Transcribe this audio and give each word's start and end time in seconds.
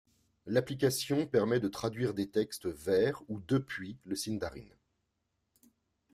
L'application 0.47 1.27
permet 1.27 1.59
de 1.59 1.67
traduire 1.67 2.15
des 2.15 2.27
textes 2.27 2.65
vers 2.65 3.21
ou 3.27 3.39
depuis 3.39 3.99
le 4.05 4.15
sindarin. 4.15 4.65